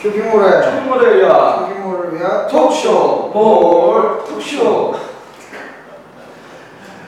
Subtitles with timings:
[0.00, 4.94] 쇼핑몰에 쇼핑몰에 의한 쇼핑몰을 위한 톡쇼 볼 톡쇼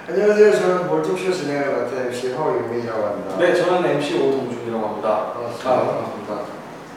[0.08, 0.52] 안녕하세요.
[0.52, 3.36] 저는 몰톡쇼 진행을 맡은 MC 허윤민이라고 합니다.
[3.38, 5.70] 네 저는 MC 오동준이라고 합니다 반갑습니다.
[5.70, 6.34] 아, 반갑습니다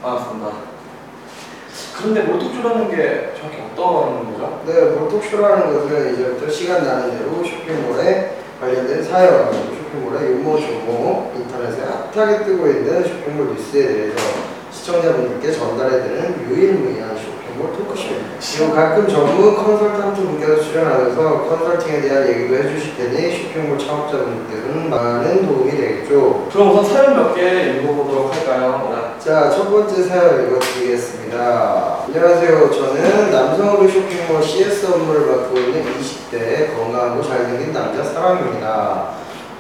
[0.02, 0.52] 반갑습니다
[1.98, 4.62] 그런데 몰톡쇼라는 게 정확히 어떤 거죠?
[4.66, 11.84] 네, 몰톡쇼라는 것은 이제부터 시간 나는 대로 쇼핑몰에 관련된 사연, 쇼핑몰의 유머, 조모, 인터넷에
[12.14, 14.16] 핫하게 뜨고 있는 쇼핑몰 뉴스에 대해서
[14.72, 18.38] 시청자분들께 전달해드리는 유일무이한 쇼핑몰 토크쇼입니다.
[18.58, 25.72] 그리고 가끔 전문 컨설턴트 분께서 출연하셔서 컨설팅에 대한 얘기도 해주실 테니 쇼핑몰 창업자분들께서는 많은 도움이
[25.72, 26.48] 되겠죠.
[26.52, 29.16] 그럼 우선 사연 몇 개 읽어보도록 할까요?
[29.20, 31.98] 자, 첫 번째 사연 읽어드리겠습니다.
[32.08, 32.72] 안녕하세요.
[32.72, 39.10] 저는 남성으로 쇼핑몰 CS 업무를 맡고 있는 20대 건강하고 잘생긴 남자 사람입니다.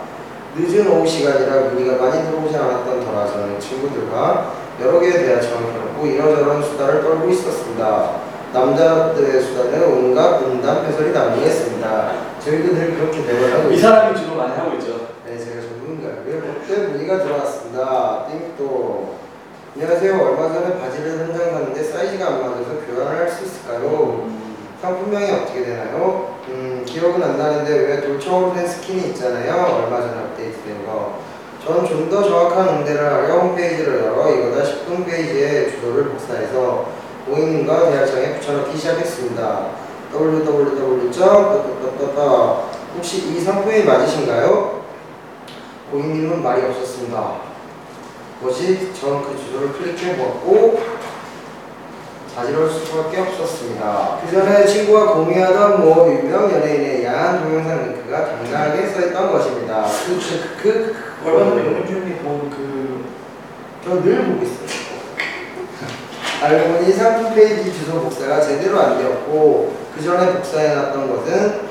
[0.58, 6.62] 늦은 오후 시간이라 문의가 많이 들어오지 않았던 터라 저는 친구들과 여러 개의 대화창을 켜놓고 이런저런
[6.64, 8.19] 수다를 떨고 있었습니다.
[8.54, 12.12] 남자들의 수다는 온갖 분담 패설이 남용했습니다.
[12.44, 13.90] 저희도 늘 그렇게 대화를 하고 이 있습니다.
[13.90, 16.42] 사람이 주로 많이 하고 있죠 네, 제가 전문가고요.
[16.66, 18.26] 그때 문의가 들어왔습니다.
[18.28, 19.16] 띵또
[19.76, 20.14] 안녕하세요.
[20.20, 24.28] 얼마 전에 바지를 현장 갔는데 사이즈가 안 맞아서 교환을 할 수 있을까요?
[24.82, 26.38] 상품명이 어떻게 되나요?
[26.48, 29.54] 음, 기억은 안 나는데 왜 돌처럼 스킨이 있잖아요.
[29.84, 31.20] 얼마 전에 업데이트된 거.
[31.64, 36.88] 전좀더 정확한 응대를 하려 홈페이지를 열어 이거다 싶은 페이지에 주소를 복사해서
[37.26, 39.68] 고객님과 대화창에 붙여넣기 시작했습니다.
[40.14, 41.12] www.
[42.96, 44.82] 혹시 이 상품이 맞으신가요?
[45.92, 47.34] 고객님은 말이 없었습니다.
[48.42, 48.94] 뭐지?
[49.00, 50.80] 전 그 주소를 클릭해 보았고
[52.36, 54.20] 자지러울 수밖에 없었습니다.
[54.24, 59.86] 그 전에 친구가 공유하던 뭐 유명 연예인에 의한 동영상 링크가 당당하게 써있던 것입니다.
[60.06, 60.20] 그,
[60.62, 60.96] 그, 그,
[61.28, 63.06] 얼마 전에 영준이 본그
[63.84, 64.89] 저늘 보고 있어요.
[66.42, 71.70] 알고 보니 상품 페이지 주소 복사가 제대로 안 되었고 그 전에 복사해놨던 것은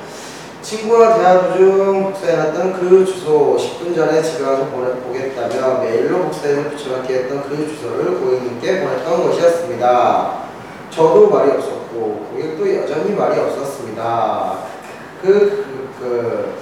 [0.61, 7.49] 친구와 대화 도중 복사해놨던 그 주소 10분 전에 집에 와서 보겠다며 메일로 복사해서 붙여넣기 했던
[7.49, 10.33] 그 주소를 고객님께 보냈던 것이었습니다.
[10.91, 14.57] 저도 말이 없었고 고객도 여전히 말이 없었습니다.
[15.23, 16.59] 그, 그, 그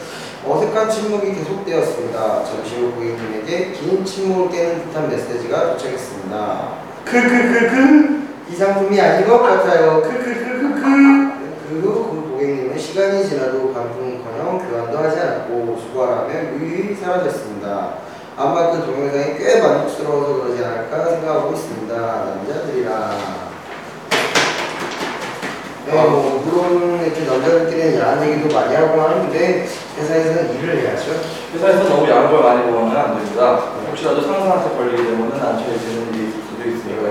[0.50, 2.46] 어색한 침묵이 계속되었습니다.
[2.46, 6.87] 잠시 후 고객님에게 긴 침묵을 깨는 듯한 메시지가 도착했습니다.
[7.10, 10.02] 크크크크 이 상품이 아닌 것 같아요.
[10.02, 11.38] 크크크크크
[11.70, 17.94] 그후 그 고객님은 시간이 지나도 반품은커녕 교환도 하지 않았고 수고하라며 유유히 사라졌습니다.
[18.38, 21.96] 아마 그 동영상이 꽤 만족스러워서 그러지 않을까 생각하고 있습니다.
[21.96, 23.38] 남자들이랑
[25.88, 31.12] 네, 뭐 물론 이렇게 남자들끼리는 야한 얘기도 많이 하고 하는데 회사에서는 일을 해야죠.
[31.54, 33.56] 회사에서 너무 야한 걸 많이 보면 안 됩니다
[33.90, 36.27] 혹시라도 상사한테 걸리게 되면 안 처리되는 일이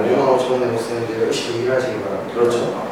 [0.04, 2.34] 있을 수도 있으니까요 5만 5천 원 내고 쓰는데 열심히 일하시기 바랍니다.
[2.34, 2.86] 그렇죠.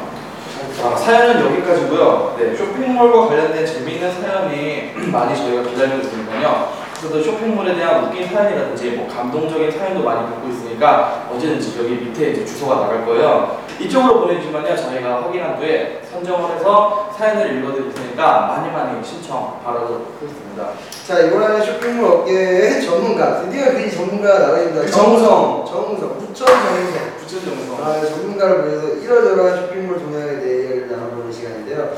[0.83, 2.35] 아, 사연은 여기까지고요.
[2.37, 6.84] 네, 쇼핑몰과 관련된 재미있는 사연이 많이 저희가 기다리고 있으니까요.
[7.05, 12.43] 그래도 쇼핑몰에 대한 웃긴 사연이라든지 뭐 감동적인 사연도 많이 받고 있으니까 언제든지 여기 밑에 이제
[12.43, 13.61] 주소가 나갈 거예요.
[13.79, 20.69] 이쪽으로 보내주시면요 저희가 확인한 후에 선정을 해서 사연을 읽어드릴 테니까 많이 많이 신청 바라겠습니다.
[21.07, 24.85] 자 이번에는 쇼핑몰 업계의 전문가 드디어 그 전문가가 나가십니다.
[24.87, 25.65] 정성.
[25.67, 27.17] 정성 부천 정성.
[27.19, 27.85] 부천 정성.
[27.85, 31.93] 아 전문가를 위해서 이러저러한 쇼핑몰 동향에 대해 이야기를 나눠보는 시간인데요.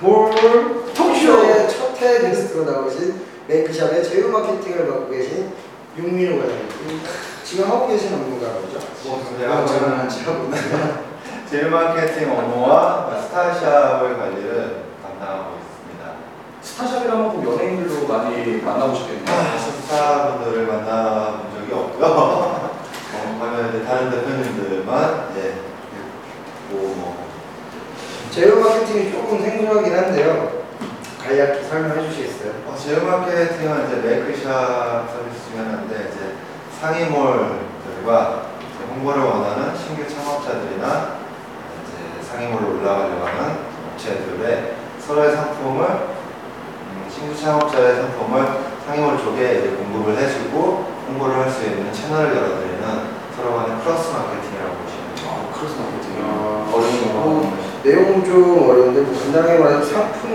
[0.00, 0.30] 몰
[0.94, 5.52] 톡쇼의 첫해 게스트로 나오신 메이크샵의 제휴 마케팅을 맡고 계신
[5.96, 6.68] 윤민호 과장님.
[7.44, 8.78] 지금 하고 계신 업무가 뭐죠?
[9.38, 11.04] 네, 아, 저는 저는 잘 모르겠어요.
[11.48, 16.12] 제휴 마케팅 업무와 스타샵의 관리를 담당하고 있습니다.
[16.60, 19.24] 스타샵이라면 꼭 연예인들도 많이 만나보시겠네요.
[19.28, 22.06] 아, 스타분들을 만나본 적이 없고요.
[23.14, 25.54] 어, 가면 이제 다른 대표님들만 이제
[26.70, 27.26] 뭐, 뭐
[28.32, 30.64] 제휴 마케팅이 조금 생소하긴 한데요.
[31.22, 32.25] 간략히 설명해 주시겠어요?
[32.86, 36.36] 어, 제휴 마케팅은 이제 메이크샵 서비스 중에 하나인데 이제
[36.80, 41.16] 상위몰들과 이제 홍보를 원하는 신규 창업자들이나
[41.82, 43.56] 이제 상위몰로 올라가려고 하는
[43.92, 48.46] 업체들의 서로의 상품을 음, 신규 창업자의 상품을
[48.86, 54.74] 상위몰 쪽에 이제 공급을 해주고 홍보를 할 수 있는 채널을 열어드리는 서로 간의 cross marketing이라고
[54.76, 55.28] 보시면 돼요.
[55.28, 56.22] 아, cross marketing이요.
[56.24, 57.18] 어, 어려운 거.
[57.18, 59.82] 뭐, 내용은 좀 어려운데 뭐 간단하게 말하면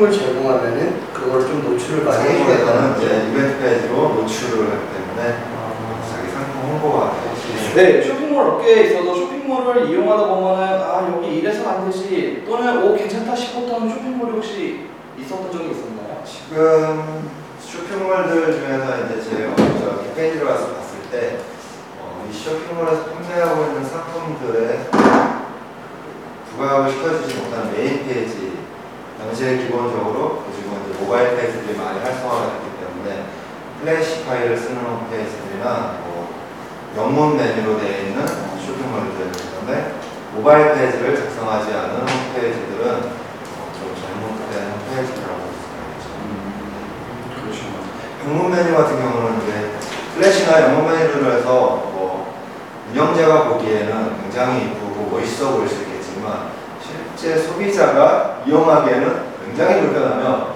[0.01, 5.38] 상품을 제공하면은 그걸 좀 노출을 많이 상품에서는 해주겠다는 이제 이벤트 페이지로 노출을 하기 때문에
[6.09, 11.86] 자기 상품 홍보가 확실히 네, 쇼핑몰 업계에 있어도 쇼핑몰을 이용하다 보면은 아 여기 이래서 안
[11.86, 14.88] 되지 또는 오 괜찮다 싶었던 쇼핑몰이 혹시
[15.19, 16.24] 있었던 적이 있었나요?
[16.25, 21.38] 지금 쇼핑몰들 중에서 이제 제가 먼저 페이지를 와서 봤을 때,
[22.00, 24.89] 어, 이 쇼핑몰에서 판매하고 있는 상품들에
[26.51, 28.60] 부각을 시켜주지 못한 main page,
[29.21, 33.25] 당시에 기본적으로 그리고 이제 모바일 페이지들이 많이 활성화가 됐기 때문에
[33.79, 36.33] 플래시 파일을 쓰는 홈페이지들이나 뭐
[36.97, 39.95] 영문 메뉴로 되어 있는 쇼핑몰들이 있는데
[40.33, 45.51] 모바일 페이지를 작성하지 않은 홈페이지들은 어, 좀 잘못된 홈페이지라고
[47.41, 47.62] 그렇죠.
[48.25, 49.71] 영문 메뉴 같은 경우는 이제
[50.15, 52.35] 플래시나 영문 메뉴로 해서 뭐
[52.89, 56.60] 운영자가 보기에는 굉장히 이쁘고 멋있어 보일 수 있겠지만
[57.21, 60.56] 실제 소비자가 이용하기에는 굉장히 불편하며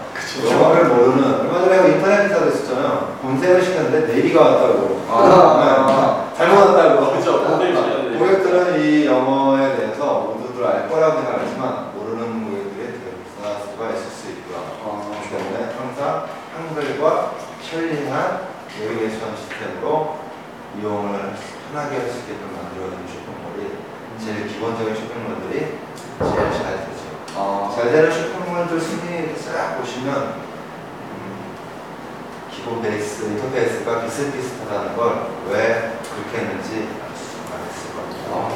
[0.50, 3.20] 영어를 모르는 얼마 전에 그 인터넷 기사도 있었잖아요.
[3.22, 5.06] 검색을 시켰는데 내비가 왔다고.
[5.08, 6.28] 아.
[6.34, 6.36] 네.
[6.36, 7.12] 잘못 왔다고.
[7.20, 7.44] 그죠.
[7.44, 8.18] 검색을 시켰는데.
[8.18, 14.58] 고객들은 이 영어에 대해서 모두들 알 거라고 생각하지만 모르는 고객들이 대부분 수가 있을 수 있고요.
[14.82, 16.26] 그렇기 때문에 항상
[16.58, 18.40] 한글과 편리한
[18.80, 20.18] 내비게이션 시스템으로
[20.82, 21.36] 이용을
[21.72, 23.78] 편하게 할 수 있게끔 만들어주는 쇼핑몰이
[24.18, 25.86] 제일 기본적인 쇼핑몰들이
[26.20, 27.36] 제일 잘 되죠.
[27.36, 30.36] 아, 잘 되는 쇼핑몰들 순위 싹 보시면
[31.12, 31.56] 음,
[32.52, 38.32] 기본 베이스 인터페이스가 비슷비슷하다는 걸 왜 그렇게 했는지 알 수가 있을 겁니다.
[38.34, 38.52] 아,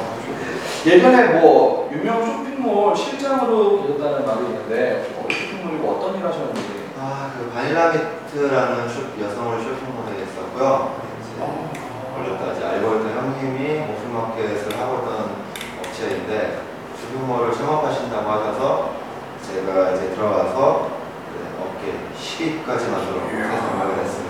[0.85, 7.31] 예전에 뭐 유명 쇼핑몰 실장으로 계셨다는 말이 있는데 어, 쇼핑몰이 뭐 어떤 일 하셨는지 아,
[7.37, 10.99] 그 바닐라 민트라는 쇼, 여성을 쇼핑몰에 있었고요.
[11.21, 11.39] 이제
[12.15, 15.35] 걸렸다 이제 알고 있던 형님이 오픈마켓을 하고 있던
[15.85, 16.68] 업체인데
[17.01, 18.91] 쇼핑몰을 창업하신다고 하셔서
[19.47, 20.89] 제가 이제 들어가서
[21.33, 24.28] 네, 업계 10위까지 만들어 생각을 했습니다.